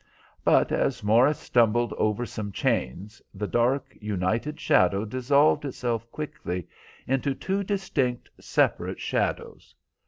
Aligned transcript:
But 0.43 0.71
as 0.71 1.03
Morris 1.03 1.37
stumbled 1.37 1.93
over 1.93 2.25
some 2.25 2.51
chains, 2.51 3.21
the 3.35 3.45
dark, 3.45 3.95
united 4.01 4.59
shadow 4.59 5.05
dissolved 5.05 5.63
itself 5.63 6.09
quickly 6.11 6.67
into 7.05 7.35
two 7.35 7.63
distinct 7.63 8.27
separate 8.39 8.99
shadows. 8.99 9.75